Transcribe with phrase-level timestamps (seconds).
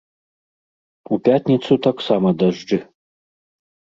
[1.15, 2.79] У пятніцу таксама дажджы.